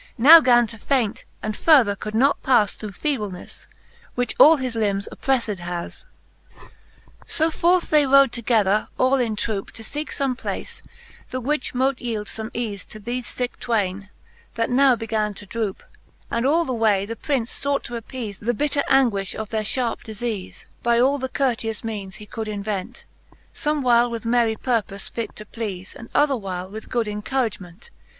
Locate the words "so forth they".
7.27-8.07